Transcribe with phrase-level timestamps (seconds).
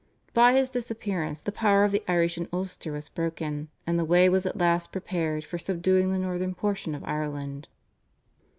[0.33, 4.29] By his disappearance the power of the Irish in Ulster was broken, and the way
[4.29, 7.67] was at last prepared for subduing the northern portion of Ireland.